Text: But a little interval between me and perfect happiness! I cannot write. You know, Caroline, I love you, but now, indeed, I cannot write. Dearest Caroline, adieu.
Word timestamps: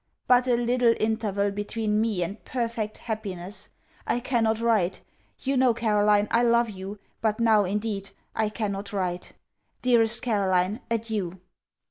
But 0.25 0.47
a 0.47 0.55
little 0.55 0.95
interval 0.99 1.51
between 1.51 2.01
me 2.01 2.23
and 2.23 2.43
perfect 2.43 2.97
happiness! 2.97 3.69
I 4.07 4.19
cannot 4.19 4.59
write. 4.59 5.01
You 5.41 5.55
know, 5.57 5.75
Caroline, 5.75 6.27
I 6.31 6.41
love 6.41 6.71
you, 6.71 6.97
but 7.21 7.39
now, 7.39 7.65
indeed, 7.65 8.09
I 8.35 8.49
cannot 8.49 8.93
write. 8.93 9.33
Dearest 9.83 10.19
Caroline, 10.23 10.79
adieu. 10.89 11.39